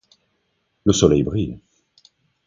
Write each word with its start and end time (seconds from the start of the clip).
Le 0.83 0.93
soleil 0.93 1.21
brille. 1.21 1.59